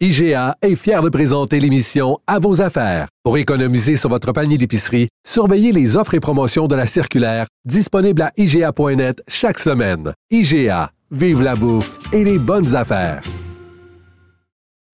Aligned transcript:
IGA 0.00 0.56
est 0.60 0.74
fier 0.74 1.02
de 1.02 1.08
présenter 1.08 1.60
l'émission 1.60 2.18
À 2.26 2.40
vos 2.40 2.60
affaires. 2.60 3.06
Pour 3.22 3.38
économiser 3.38 3.96
sur 3.96 4.10
votre 4.10 4.32
panier 4.32 4.58
d'épicerie, 4.58 5.06
surveillez 5.24 5.70
les 5.70 5.96
offres 5.96 6.14
et 6.14 6.20
promotions 6.20 6.66
de 6.66 6.74
la 6.74 6.88
circulaire 6.88 7.46
disponible 7.64 8.22
à 8.22 8.32
IGA.net 8.36 9.22
chaque 9.28 9.60
semaine. 9.60 10.12
IGA, 10.32 10.90
vive 11.12 11.42
la 11.42 11.54
bouffe 11.54 11.96
et 12.12 12.24
les 12.24 12.38
bonnes 12.40 12.74
affaires. 12.74 13.22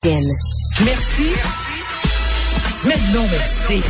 Merci. 0.05 1.30
Maintenant, 2.85 3.27
merci. 3.30 3.83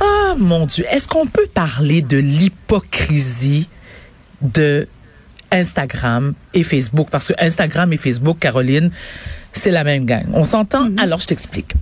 Ah, 0.00 0.34
mon 0.38 0.66
Dieu. 0.66 0.84
Est-ce 0.88 1.08
qu'on 1.08 1.26
peut 1.26 1.48
parler 1.52 2.00
de 2.00 2.18
l'hypocrisie 2.18 3.68
de 4.40 4.86
Instagram 5.50 6.34
et 6.54 6.62
Facebook? 6.62 7.08
Parce 7.10 7.26
que 7.26 7.34
Instagram 7.40 7.92
et 7.92 7.96
Facebook, 7.96 8.38
Caroline, 8.38 8.92
c'est 9.58 9.70
la 9.70 9.84
même 9.84 10.04
gang. 10.04 10.26
On 10.32 10.44
s'entend? 10.44 10.88
Alors, 10.98 11.20
je 11.20 11.26
t'explique. 11.26 11.72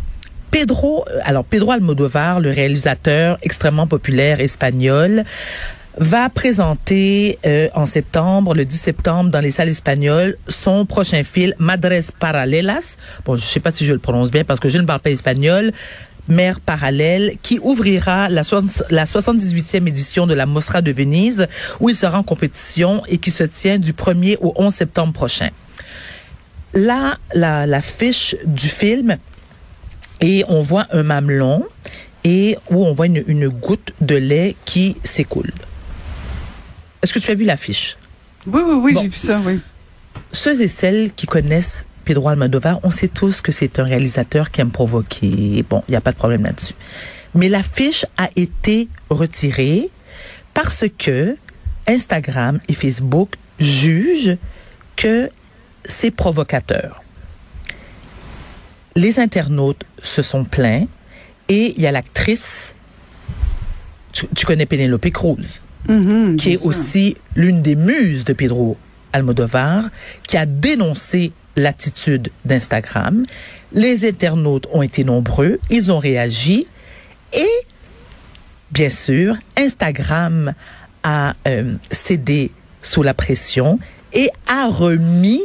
Pedro, 0.51 1.05
euh, 1.09 1.21
alors 1.25 1.45
Pedro 1.45 1.73
Almodovar, 1.73 2.39
le 2.39 2.51
réalisateur 2.51 3.39
extrêmement 3.43 3.87
populaire 3.87 4.41
espagnol, 4.41 5.25
va 5.99 6.29
présenter 6.29 7.39
euh, 7.47 7.69
en 7.75 7.87
septembre, 7.87 8.55
le 8.55 8.65
10 8.65 8.77
septembre, 8.77 9.31
dans 9.31 9.41
les 9.41 9.51
salles 9.51 9.69
espagnoles, 9.69 10.37
son 10.49 10.87
prochain 10.87 11.23
film 11.23 11.55
Madres 11.59 12.13
Paralelas. 12.19 12.97
Bon, 13.25 13.37
je 13.37 13.45
sais 13.45 13.61
pas 13.61 13.71
si 13.71 13.85
je 13.85 13.93
le 13.93 13.99
prononce 13.99 14.31
bien 14.31 14.45
parce 14.45 14.61
que 14.61 14.69
je 14.69 14.79
ne 14.79 14.85
parle 14.85 15.01
pas 15.01 15.11
espagnol. 15.11 15.73
Mère 16.29 16.61
parallèle, 16.61 17.33
qui 17.43 17.59
ouvrira 17.61 18.29
la, 18.29 18.43
la 18.91 19.05
78e 19.05 19.89
édition 19.89 20.27
de 20.27 20.35
la 20.35 20.47
Mostra 20.47 20.81
de 20.81 20.93
Venise, 20.93 21.49
où 21.81 21.89
il 21.89 21.97
sera 21.97 22.19
en 22.19 22.23
compétition 22.23 23.03
et 23.09 23.19
qui 23.19 23.33
se 23.33 23.43
tient 23.43 23.79
du 23.79 23.93
1er 23.93 24.37
au 24.41 24.53
11 24.57 24.73
septembre 24.73 25.13
prochain. 25.13 25.49
Là, 26.75 27.19
la, 27.35 27.67
la 27.67 27.83
fiche 27.83 28.35
du 28.47 28.69
film, 28.69 29.17
et 30.21 30.45
on 30.49 30.61
voit 30.63 30.87
un 30.93 31.03
mamelon, 31.03 31.65
et 32.25 32.57
où 32.71 32.85
on 32.85 32.93
voit 32.95 33.07
une, 33.07 33.23
une 33.27 33.49
goutte 33.49 33.93
de 34.01 34.15
lait 34.15 34.57
qui 34.65 34.97
s'écoule. 35.05 35.51
Est-ce 37.03 37.13
que 37.13 37.19
tu 37.19 37.31
as 37.31 37.35
vu 37.35 37.45
l'affiche? 37.45 37.97
Oui, 38.47 38.63
oui, 38.65 38.75
oui, 38.83 38.93
Bon. 38.95 39.03
j'ai 39.03 39.09
vu 39.09 39.19
ça, 39.19 39.41
oui. 39.45 39.61
Ceux 40.33 40.61
et 40.63 40.69
celles 40.69 41.13
qui 41.13 41.27
connaissent 41.27 41.85
Pedro 42.05 42.29
Almodovar, 42.29 42.81
on 42.85 42.91
sait 42.91 43.09
tous 43.09 43.41
que 43.41 43.53
c'est 43.53 43.79
un 43.79 43.85
réalisateur 43.85 44.51
qui 44.51 44.61
aime 44.61 44.71
provoquer. 44.71 45.65
Bon, 45.69 45.83
il 45.89 45.93
n'y 45.93 45.97
a 45.97 46.01
pas 46.01 46.13
de 46.13 46.17
problème 46.17 46.45
là-dessus. 46.45 46.75
Mais 47.35 47.49
l'affiche 47.49 48.07
a 48.17 48.29
été 48.37 48.89
retirée 49.11 49.91
parce 50.55 50.85
que 50.99 51.37
Instagram 51.87 52.61
et 52.69 52.75
Facebook 52.75 53.35
jugent 53.59 54.37
que 54.97 55.29
c'est 55.85 56.11
provocateur. 56.11 57.03
Les 58.95 59.19
internautes 59.21 59.85
se 60.03 60.23
sont 60.23 60.45
plaints 60.45 60.87
et 61.49 61.75
il 61.77 61.83
y 61.83 61.87
a 61.87 61.93
l'actrice, 61.93 62.75
tu, 64.13 64.27
tu 64.37 64.45
connais 64.47 64.67
Penelope 64.67 65.11
Cruz, 65.11 65.61
Mhm, 65.89 66.37
qui 66.37 66.53
est 66.53 66.59
sûr. 66.59 66.67
aussi 66.67 67.17
l'une 67.35 67.61
des 67.63 67.75
muses 67.75 68.25
de 68.25 68.33
Pedro 68.35 68.77
Almodovar, 69.13 69.85
qui 70.29 70.37
a 70.37 70.47
dénoncé 70.47 71.33
l'attitude 71.57 72.31
d'Instagram. 72.45 73.25
Les 73.73 74.07
internautes 74.09 74.67
ont 74.73 74.83
été 74.83 75.03
nombreux, 75.05 75.59
ils 75.71 75.91
ont 75.91 75.99
réagi 75.99 76.67
et, 77.33 77.49
bien 78.71 78.91
sûr, 78.91 79.35
Instagram 79.59 80.55
a 81.03 81.35
euh, 81.49 81.75
cédé 81.91 82.53
sous 82.83 83.03
la 83.03 83.13
pression 83.15 83.79
et 84.13 84.29
a 84.47 84.69
remis 84.69 85.41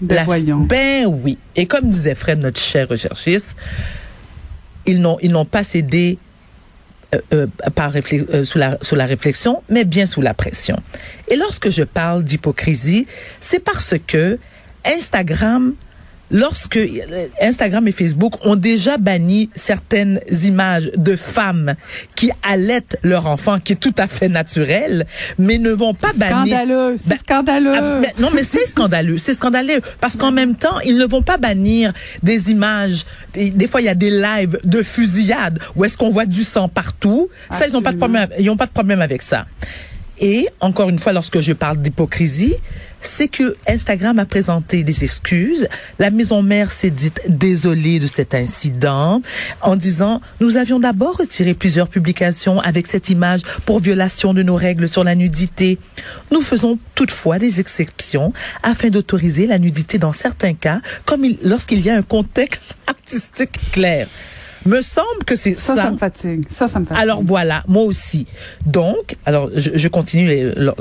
Ben 0.00 0.14
la 0.16 0.24
voyons. 0.24 0.60
Ben 0.60 1.06
oui. 1.06 1.38
Et 1.54 1.66
comme 1.66 1.88
disait 1.88 2.14
Fred, 2.14 2.38
notre 2.38 2.60
cher 2.60 2.88
recherchiste, 2.88 3.56
ils 4.84 5.00
n'ont 5.00 5.18
ils 5.22 5.30
n'ont 5.30 5.44
pas 5.44 5.64
cédé 5.64 6.18
euh, 7.14 7.20
euh, 7.32 7.46
par 7.74 7.92
euh, 7.94 8.44
sous, 8.44 8.58
la, 8.58 8.78
sous 8.82 8.96
la 8.96 9.06
réflexion, 9.06 9.62
mais 9.68 9.84
bien 9.84 10.06
sous 10.06 10.22
la 10.22 10.34
pression. 10.34 10.76
Et 11.28 11.36
lorsque 11.36 11.70
je 11.70 11.84
parle 11.84 12.24
d'hypocrisie, 12.24 13.06
c'est 13.38 13.62
parce 13.62 13.94
que 14.06 14.38
Instagram, 14.84 15.74
lorsque 16.30 16.78
Instagram 17.40 17.86
et 17.88 17.92
Facebook 17.92 18.34
ont 18.44 18.56
déjà 18.56 18.98
banni 18.98 19.50
certaines 19.54 20.20
images 20.44 20.90
de 20.96 21.16
femmes 21.16 21.74
qui 22.14 22.30
allaitent 22.42 22.98
leur 23.02 23.26
enfant, 23.26 23.60
qui 23.60 23.74
est 23.74 23.76
tout 23.76 23.94
à 23.98 24.06
fait 24.08 24.28
naturel, 24.28 25.06
mais 25.38 25.58
ne 25.58 25.70
vont 25.70 25.94
pas 25.94 26.12
bannir. 26.14 26.56
Scandaleux, 26.56 26.96
c'est 26.98 27.08
Ben, 27.08 27.18
scandaleux. 27.18 27.72
Ah, 27.74 28.00
ben, 28.00 28.12
non, 28.18 28.30
mais 28.34 28.42
c'est 28.42 28.66
scandaleux. 28.66 29.18
C'est 29.18 29.34
scandaleux 29.34 29.80
parce 30.00 30.16
qu'en 30.16 30.32
même 30.32 30.56
temps, 30.56 30.80
ils 30.80 30.96
ne 30.96 31.06
vont 31.06 31.22
pas 31.22 31.36
bannir 31.36 31.92
des 32.22 32.50
images. 32.50 33.04
Des, 33.34 33.50
des 33.50 33.66
fois, 33.66 33.80
il 33.80 33.84
y 33.84 33.88
a 33.90 33.94
des 33.94 34.10
lives 34.10 34.58
de 34.64 34.82
fusillade 34.82 35.58
où 35.74 35.84
est-ce 35.84 35.96
qu'on 35.96 36.10
voit 36.10 36.26
du 36.26 36.44
sang 36.44 36.68
partout. 36.68 37.28
Ça, 37.50 37.66
ils 37.66 37.72
n'ont 37.72 37.82
pas 37.82 37.92
de 37.92 37.98
problème. 37.98 38.28
Ils 38.38 38.46
n'ont 38.46 38.56
pas 38.56 38.66
de 38.66 38.72
problème 38.72 39.00
avec 39.00 39.22
ça. 39.22 39.46
Et 40.18 40.48
encore 40.60 40.88
une 40.88 40.98
fois, 40.98 41.12
lorsque 41.12 41.40
je 41.40 41.52
parle 41.52 41.78
d'hypocrisie, 41.78 42.54
c'est 43.02 43.28
que 43.28 43.54
Instagram 43.68 44.18
a 44.18 44.24
présenté 44.24 44.82
des 44.82 45.04
excuses. 45.04 45.68
La 45.98 46.10
maison 46.10 46.42
mère 46.42 46.72
s'est 46.72 46.90
dite 46.90 47.20
désolée 47.28 48.00
de 48.00 48.06
cet 48.06 48.34
incident 48.34 49.20
en 49.60 49.76
disant 49.76 50.20
nous 50.40 50.56
avions 50.56 50.80
d'abord 50.80 51.16
retiré 51.18 51.54
plusieurs 51.54 51.88
publications 51.88 52.58
avec 52.60 52.86
cette 52.86 53.10
image 53.10 53.42
pour 53.64 53.78
violation 53.80 54.34
de 54.34 54.42
nos 54.42 54.56
règles 54.56 54.88
sur 54.88 55.04
la 55.04 55.14
nudité. 55.14 55.78
Nous 56.32 56.40
faisons 56.40 56.78
toutefois 56.94 57.38
des 57.38 57.60
exceptions 57.60 58.32
afin 58.62 58.88
d'autoriser 58.88 59.46
la 59.46 59.58
nudité 59.58 59.98
dans 59.98 60.12
certains 60.14 60.54
cas, 60.54 60.80
comme 61.04 61.24
il- 61.24 61.38
lorsqu'il 61.44 61.80
y 61.80 61.90
a 61.90 61.94
un 61.96 62.02
contexte 62.02 62.76
artistique 62.88 63.52
clair. 63.72 64.08
Me 64.66 64.82
semble 64.82 65.24
que 65.24 65.36
c'est 65.36 65.54
ça, 65.58 65.74
ça 65.74 65.90
me 65.90 65.98
fatigue. 65.98 66.44
Ça, 66.50 66.66
ça 66.68 66.80
me 66.80 66.84
fatigue. 66.84 67.02
alors 67.02 67.22
voilà, 67.22 67.62
moi 67.68 67.82
aussi. 67.84 68.26
Donc, 68.64 69.16
alors 69.24 69.48
je, 69.54 69.70
je 69.74 69.88
continue 69.88 70.26
les, 70.26 70.52
lors- 70.56 70.74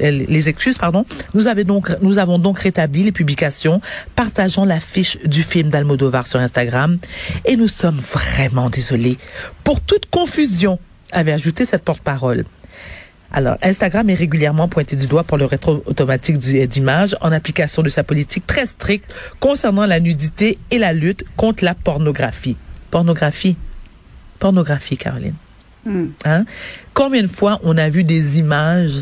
les 0.00 0.48
excuses, 0.48 0.78
pardon. 0.78 1.04
Nous 1.34 1.46
avons 1.48 1.64
donc 1.64 1.94
nous 2.02 2.18
avons 2.18 2.38
donc 2.38 2.58
rétabli 2.60 3.02
les 3.04 3.12
publications, 3.12 3.80
partageant 4.16 4.64
la 4.64 4.80
fiche 4.80 5.18
du 5.24 5.42
film 5.42 5.68
d'Almodovar 5.70 6.26
sur 6.26 6.40
Instagram, 6.40 6.98
et 7.44 7.56
nous 7.56 7.68
sommes 7.68 7.96
vraiment 7.96 8.70
désolés 8.70 9.18
pour 9.64 9.80
toute 9.80 10.06
confusion, 10.10 10.78
avait 11.12 11.32
ajouté 11.32 11.64
cette 11.64 11.82
porte-parole. 11.82 12.44
Alors, 13.34 13.56
Instagram 13.62 14.10
est 14.10 14.14
régulièrement 14.14 14.68
pointé 14.68 14.94
du 14.94 15.06
doigt 15.06 15.24
pour 15.24 15.38
le 15.38 15.46
rétro 15.46 15.82
automatique 15.86 16.38
d'images 16.38 17.16
en 17.22 17.32
application 17.32 17.82
de 17.82 17.88
sa 17.88 18.04
politique 18.04 18.46
très 18.46 18.66
stricte 18.66 19.10
concernant 19.40 19.86
la 19.86 20.00
nudité 20.00 20.58
et 20.70 20.78
la 20.78 20.92
lutte 20.92 21.24
contre 21.36 21.64
la 21.64 21.74
pornographie. 21.74 22.56
Pornographie. 22.92 23.56
Pornographie, 24.38 24.96
Caroline. 24.96 25.34
Hmm. 25.84 26.06
Hein? 26.24 26.44
Combien 26.94 27.22
de 27.22 27.26
fois 27.26 27.58
on 27.64 27.76
a 27.76 27.88
vu 27.88 28.04
des 28.04 28.38
images 28.38 29.00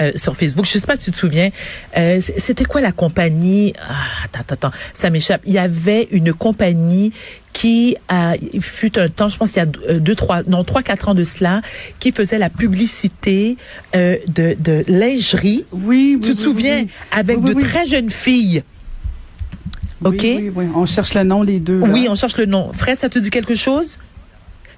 euh, 0.00 0.12
sur 0.14 0.36
Facebook? 0.36 0.64
Je 0.66 0.78
sais 0.78 0.86
pas 0.86 0.96
si 0.96 1.06
tu 1.06 1.10
te 1.10 1.16
souviens. 1.18 1.50
euh, 1.98 2.18
C'était 2.20 2.64
quoi 2.64 2.80
la 2.80 2.92
compagnie? 2.92 3.74
Ah, 3.88 3.94
Attends, 4.24 4.40
attends, 4.40 4.68
attends, 4.68 4.78
ça 4.94 5.10
m'échappe. 5.10 5.42
Il 5.46 5.52
y 5.52 5.58
avait 5.58 6.08
une 6.12 6.32
compagnie 6.32 7.12
qui 7.52 7.96
a 8.08 8.34
il 8.52 8.62
fut 8.62 8.98
un 8.98 9.08
temps, 9.08 9.28
je 9.28 9.36
pense 9.38 9.52
qu'il 9.52 9.62
y 9.62 9.66
a 9.66 9.70
euh, 9.90 9.98
deux, 9.98 10.14
trois, 10.14 10.42
non 10.44 10.62
trois, 10.62 10.82
quatre 10.82 11.08
ans 11.08 11.14
de 11.14 11.24
cela, 11.24 11.62
qui 11.98 12.12
faisait 12.12 12.38
la 12.38 12.50
publicité 12.50 13.56
euh, 13.96 14.16
de, 14.28 14.54
de 14.58 14.84
lingerie. 14.88 15.64
Oui, 15.72 16.16
oui. 16.16 16.20
tu 16.22 16.34
te 16.34 16.38
oui, 16.38 16.44
souviens? 16.44 16.80
oui, 16.82 16.88
avec 17.10 17.40
de 17.42 17.52
très 17.54 17.86
jeunes 17.86 18.10
filles. 18.10 18.62
OK? 20.04 20.20
Oui, 20.22 20.52
oui, 20.54 20.66
On 20.74 20.86
cherche 20.86 21.14
le 21.14 21.22
nom, 21.24 21.42
les 21.42 21.58
deux. 21.58 21.78
là. 21.80 21.86
Oui, 21.88 22.06
on 22.10 22.14
cherche 22.14 22.36
le 22.36 22.46
nom. 22.46 22.72
Fred, 22.72 22.98
ça 22.98 23.08
te 23.08 23.18
dit 23.18 23.30
quelque 23.30 23.54
chose? 23.54 23.98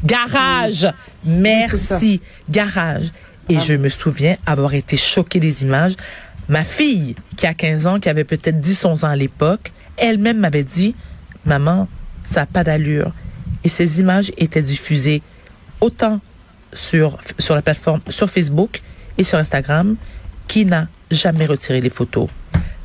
Garage. 0.04 0.88
Merci. 1.24 2.20
Garage. 2.48 3.06
Et 3.48 3.56
Ah 3.56 3.60
je 3.60 3.72
me 3.74 3.88
souviens 3.88 4.36
avoir 4.46 4.74
été 4.74 4.96
choquée 4.96 5.40
des 5.40 5.62
images. 5.62 5.94
Ma 6.48 6.64
fille, 6.64 7.14
qui 7.36 7.46
a 7.46 7.54
15 7.54 7.86
ans, 7.86 8.00
qui 8.00 8.08
avait 8.08 8.24
peut-être 8.24 8.60
10, 8.60 8.84
11 8.84 9.04
ans 9.04 9.08
à 9.08 9.16
l'époque, 9.16 9.72
elle-même 9.96 10.38
m'avait 10.38 10.64
dit, 10.64 10.94
maman, 11.44 11.88
ça 12.24 12.40
n'a 12.40 12.46
pas 12.46 12.64
d'allure. 12.64 13.12
Et 13.64 13.68
ces 13.68 14.00
images 14.00 14.32
étaient 14.36 14.62
diffusées 14.62 15.22
autant 15.80 16.20
sur, 16.72 17.18
sur 17.38 17.54
la 17.54 17.62
plateforme, 17.62 18.00
sur 18.08 18.30
Facebook 18.30 18.80
et 19.16 19.24
sur 19.24 19.38
Instagram, 19.38 19.96
qui 20.46 20.64
n'a 20.64 20.88
jamais 21.10 21.46
retiré 21.46 21.80
les 21.80 21.90
photos. 21.90 22.28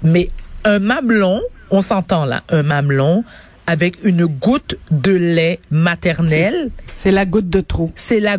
Mais 0.01 0.29
un 0.65 0.79
mamelon, 0.79 1.41
on 1.73 1.81
s'entend 1.81 2.25
là, 2.25 2.43
un 2.49 2.61
mamelon 2.61 3.23
avec 3.65 4.03
une 4.03 4.27
goutte 4.27 4.77
de 4.91 5.11
lait 5.11 5.59
maternel. 5.71 6.69
C'est 6.95 7.09
la 7.09 7.25
goutte 7.25 7.49
de 7.49 7.61
trop. 7.61 7.91
C'est 7.95 8.19
la, 8.19 8.37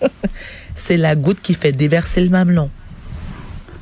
c'est 0.76 0.96
la 0.96 1.16
goutte 1.16 1.40
qui 1.42 1.54
fait 1.54 1.72
déverser 1.72 2.22
le 2.22 2.30
mamelon 2.30 2.70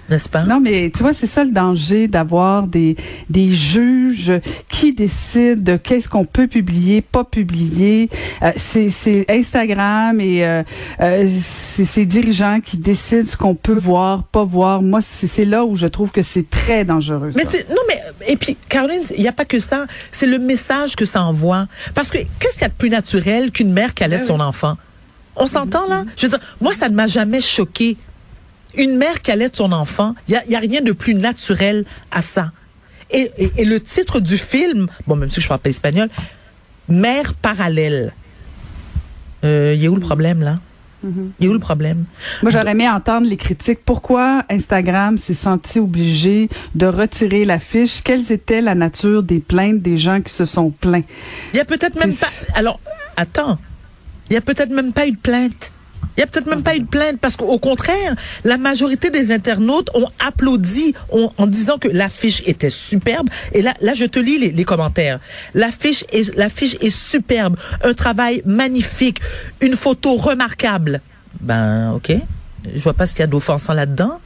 n'est-ce 0.08 0.28
pas? 0.28 0.42
Non, 0.44 0.60
mais 0.60 0.90
tu 0.94 1.02
vois, 1.02 1.12
c'est 1.12 1.26
ça 1.26 1.44
le 1.44 1.50
danger 1.50 2.08
d'avoir 2.08 2.66
des, 2.66 2.96
des 3.30 3.50
juges 3.50 4.32
qui 4.70 4.92
décident 4.92 5.60
de 5.60 5.76
qu'est-ce 5.76 6.08
qu'on 6.08 6.24
peut 6.24 6.46
publier, 6.46 7.00
pas 7.00 7.24
publier. 7.24 8.08
Euh, 8.42 8.52
c'est 8.56 9.24
Instagram 9.28 10.20
et 10.20 10.44
euh, 10.44 10.62
euh, 11.00 11.28
c'est 11.40 11.84
ces 11.84 12.06
dirigeants 12.06 12.60
qui 12.60 12.76
décident 12.76 13.26
ce 13.26 13.36
qu'on 13.36 13.54
peut 13.54 13.74
voir, 13.74 14.24
pas 14.24 14.44
voir. 14.44 14.82
Moi, 14.82 15.00
c'est 15.00 15.44
là 15.44 15.64
où 15.64 15.76
je 15.76 15.86
trouve 15.86 16.10
que 16.10 16.22
c'est 16.22 16.48
très 16.48 16.84
dangereux. 16.84 17.30
Mais 17.34 17.44
non, 17.44 17.82
mais 17.88 18.00
et 18.26 18.36
puis 18.36 18.56
Caroline, 18.68 19.02
il 19.16 19.22
n'y 19.22 19.28
a 19.28 19.32
pas 19.32 19.44
que 19.44 19.58
ça. 19.58 19.86
C'est 20.10 20.26
le 20.26 20.38
message 20.38 20.96
que 20.96 21.06
ça 21.06 21.22
envoie. 21.22 21.66
Parce 21.94 22.10
que 22.10 22.18
qu'est-ce 22.38 22.54
qu'il 22.54 22.62
y 22.62 22.66
a 22.66 22.68
de 22.68 22.74
plus 22.74 22.90
naturel 22.90 23.50
qu'une 23.50 23.72
mère 23.72 23.94
qui 23.94 24.04
allait 24.04 24.18
de 24.18 24.24
son 24.24 24.40
enfant? 24.40 24.76
On 25.36 25.46
s'entend 25.46 25.88
là? 25.88 26.04
Je 26.16 26.26
veux 26.26 26.30
dire, 26.30 26.40
moi, 26.60 26.72
ça 26.72 26.88
ne 26.88 26.94
m'a 26.94 27.06
jamais 27.06 27.40
choqué 27.40 27.96
une 28.76 28.96
mère 28.96 29.22
qui 29.22 29.30
allait 29.30 29.50
son 29.52 29.72
enfant, 29.72 30.14
il 30.28 30.40
y 30.48 30.56
a, 30.56 30.58
rien 30.58 30.80
de 30.80 30.92
plus 30.92 31.14
naturel 31.14 31.84
à 32.10 32.22
ça. 32.22 32.52
Et, 33.10 33.30
le 33.64 33.78
titre 33.80 34.20
du 34.20 34.36
film, 34.36 34.88
bon, 35.06 35.16
même 35.16 35.30
si 35.30 35.40
je 35.40 35.48
parle 35.48 35.60
pas 35.60 35.70
espagnol, 35.70 36.08
Mère 36.88 37.34
parallèle. 37.34 38.12
Il 39.42 39.48
euh, 39.48 39.74
y 39.74 39.86
a 39.86 39.90
où 39.90 39.94
le 39.94 40.00
problème, 40.00 40.42
là? 40.42 40.58
Il 41.02 41.10
mm-hmm. 41.10 41.30
y 41.40 41.46
a 41.46 41.50
où 41.50 41.52
le 41.52 41.58
problème? 41.58 42.04
Moi, 42.42 42.50
j'aurais 42.50 42.70
aimé 42.70 42.88
entendre 42.88 43.26
les 43.26 43.36
critiques. 43.36 43.80
Pourquoi 43.84 44.44
Instagram 44.50 45.18
s'est 45.18 45.34
senti 45.34 45.78
obligé 45.78 46.48
de 46.74 46.86
retirer 46.86 47.44
la 47.44 47.58
fiche? 47.58 48.02
Quelles 48.02 48.32
étaient 48.32 48.62
la 48.62 48.74
nature 48.74 49.22
des 49.22 49.40
plaintes 49.40 49.80
des 49.80 49.96
gens 49.96 50.20
qui 50.20 50.32
se 50.32 50.44
sont 50.44 50.70
plaints? 50.70 51.04
Il 51.52 51.58
y 51.58 51.60
a 51.60 51.64
peut-être 51.64 51.98
même 51.98 52.14
pas. 52.14 52.28
Alors, 52.54 52.80
attends. 53.16 53.58
Il 54.30 54.34
y 54.34 54.36
a 54.36 54.40
peut-être 54.40 54.70
même 54.70 54.92
pas 54.92 55.06
eu 55.06 55.12
de 55.12 55.18
plainte. 55.18 55.72
Il 56.16 56.20
y 56.20 56.22
a 56.22 56.26
peut-être 56.26 56.46
même 56.46 56.62
pas 56.62 56.76
eu 56.76 56.81
de 56.81 56.87
plainte 56.87 57.19
parce 57.20 57.37
qu'au 57.37 57.58
contraire, 57.58 58.14
la 58.44 58.56
majorité 58.56 59.11
des 59.11 59.32
internautes 59.32 59.90
ont 59.94 60.08
applaudi 60.25 60.94
en 61.11 61.46
disant 61.46 61.78
que 61.78 61.88
l'affiche 61.88 62.43
était 62.46 62.70
superbe. 62.70 63.28
Et 63.52 63.62
là, 63.62 63.75
là, 63.81 63.94
je 63.94 64.05
te 64.05 64.19
lis 64.19 64.38
les, 64.38 64.52
les 64.52 64.64
commentaires. 64.64 65.19
L'affiche 65.55 66.05
est, 66.12 66.34
l'affiche 66.37 66.76
est 66.81 66.90
superbe, 66.90 67.56
un 67.82 67.94
travail 67.94 68.43
magnifique, 68.44 69.20
une 69.61 69.76
photo 69.76 70.16
remarquable. 70.16 71.00
Ben, 71.40 71.93
ok. 71.93 72.12
Je 72.75 72.81
vois 72.81 72.94
pas 72.94 73.06
ce 73.06 73.14
qu'il 73.14 73.20
y 73.20 73.25
a 73.25 73.26
d'offensant 73.26 73.75
là-dedans. 73.75 74.20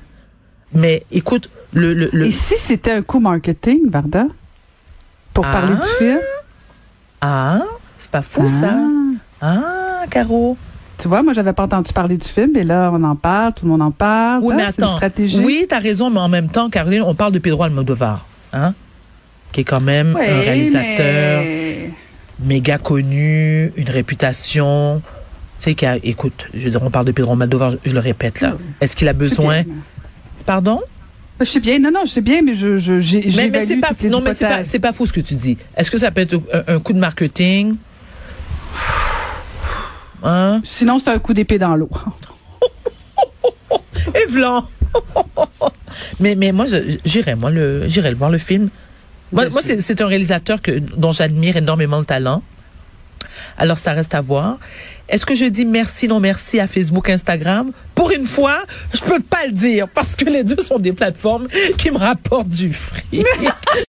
Mais 0.73 1.05
écoute, 1.11 1.49
le, 1.73 1.95
le, 1.95 2.11
le... 2.13 2.27
Et 2.27 2.31
si 2.31 2.57
c'était 2.59 2.93
un 2.93 3.03
coup 3.03 3.21
marketing, 3.21 3.91
Varda, 3.91 4.27
pour 5.33 5.45
parler 5.45 5.75
du 5.75 5.81
ah! 5.83 5.99
film? 5.99 6.19
Ah, 7.21 7.63
c'est 7.99 8.11
pas 8.11 8.23
fou 8.23 8.49
ça. 8.49 8.75
Ah, 9.41 10.03
ah 10.03 10.07
Caro. 10.11 10.57
Tu 10.99 11.07
vois, 11.07 11.23
moi, 11.23 11.33
j'avais 11.33 11.53
pas 11.53 11.63
entendu 11.63 11.93
parler 11.93 12.17
du 12.17 12.27
film, 12.27 12.51
mais 12.55 12.65
là, 12.65 12.91
on 12.93 13.03
en 13.05 13.15
parle, 13.15 13.53
tout 13.55 13.65
le 13.65 13.71
monde 13.71 13.83
en 13.83 13.93
parle. 13.93 14.43
Oui, 14.43 14.55
mais 14.57 14.65
attends. 14.65 14.97
Stratégie. 14.97 15.39
Oui, 15.45 15.65
tu 15.69 15.75
as 15.75 15.79
raison, 15.79 16.11
mais 16.11 16.19
en 16.19 16.29
même 16.29 16.49
temps, 16.49 16.69
Caroline, 16.71 17.03
on 17.03 17.15
parle 17.15 17.33
de 17.33 17.39
Pedro 17.39 17.63
Almodovar, 17.63 18.27
hein, 18.53 18.75
qui 19.53 19.61
est 19.61 19.65
quand 19.65 19.81
même 19.81 20.17
un 20.17 20.41
réalisateur 20.41 21.45
méga 22.45 22.79
connu, 22.79 23.73
une 23.77 23.91
réputation. 23.91 25.01
Tu 25.61 25.75
sais, 25.79 26.01
écoute, 26.03 26.49
je 26.53 26.65
veux 26.65 26.71
dire, 26.71 26.83
on 26.83 26.91
parle 26.91 27.07
de 27.07 27.13
Pedro 27.13 27.33
Almodovar, 27.33 27.75
je 27.85 27.93
le 27.93 28.01
répète 28.01 28.41
là. 28.41 28.57
Est-ce 28.81 28.97
qu'il 28.97 29.09
a 29.09 29.13
besoin. 29.13 29.63
Pardon? 30.47 30.81
Je 31.41 31.45
sais 31.45 31.61
bien, 31.61 31.79
non, 31.79 31.93
non, 31.93 32.01
je 32.05 32.11
sais 32.11 32.21
bien, 32.21 32.43
mais 32.43 32.55
je, 32.55 32.77
je 32.77 32.99
j'ai, 32.99 33.31
mais, 33.37 33.49
mais 33.49 33.61
c'est 33.61 33.77
pas, 33.77 33.91
non, 34.11 34.21
mais 34.21 34.33
c'est 34.33 34.49
pas, 34.49 34.65
c'est 34.65 34.81
pas 34.81 34.93
faux 34.93 35.07
ce 35.07 35.13
que 35.13 35.21
tu 35.21 35.35
dis. 35.35 35.57
Est-ce 35.77 35.93
que 35.93 35.99
ça 35.99 36.11
peut 36.11 36.23
être 36.23 36.41
un 36.67 36.81
coup 36.81 36.93
de 36.93 36.99
marketing? 36.99 37.77
Hein? 40.23 40.61
Sinon, 40.65 40.99
c'est 40.99 41.11
un 41.11 41.19
coup 41.19 41.33
d'épée 41.33 41.59
dans 41.59 41.77
l'eau. 41.77 41.91
Et 44.15 44.31
vlan. 44.31 44.67
mais, 46.21 46.35
mais 46.35 46.53
moi, 46.53 46.67
j'irais, 47.05 47.37
moi, 47.37 47.51
le, 47.51 47.89
j'irais 47.89 48.11
le 48.11 48.17
voir 48.17 48.31
le 48.31 48.39
film. 48.39 48.69
Moi, 49.33 49.49
c'est 49.63 50.01
un 50.01 50.07
réalisateur 50.07 50.63
que, 50.63 50.79
dont 50.79 51.13
j'admire 51.13 51.57
énormément 51.57 51.99
le 51.99 52.05
talent. 52.05 52.43
Alors, 53.57 53.79
ça 53.79 53.93
reste 53.93 54.15
à 54.15 54.21
voir. 54.21 54.59
Est-ce 55.09 55.25
que 55.25 55.35
je 55.35 55.47
dis 55.47 55.65
merci, 55.65 56.07
non 56.07 56.21
merci 56.21 56.61
à 56.61 56.67
Facebook, 56.67 57.09
Instagram? 57.09 57.73
Pour 57.95 58.11
une 58.11 58.27
fois, 58.27 58.59
je 58.93 59.01
peux 59.01 59.21
pas 59.21 59.47
le 59.47 59.53
dire 59.53 59.89
parce 59.89 60.17
que 60.17 60.27
les 60.27 60.45
deux 60.45 60.61
sont 60.61 60.79
des 60.79 60.93
plateformes 60.93 61.49
qui 61.79 61.91
me 61.91 61.99
rapportent 61.99 62.49
du 62.49 62.73
fric. 62.73 63.07